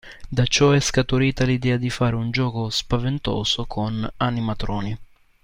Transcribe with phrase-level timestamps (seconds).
[0.29, 4.97] Da ciò è scaturita l'idea di fare un gioco "spaventoso" con "animatroni".